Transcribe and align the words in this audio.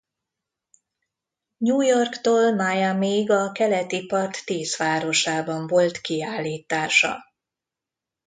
New 1.57 1.81
Yorktól 1.81 2.51
Miamiig 2.53 3.29
a 3.31 3.51
keleti 3.51 4.05
part 4.05 4.45
tíz 4.45 4.77
városában 4.77 5.67
volt 5.67 6.01
kiállítása. 6.01 7.15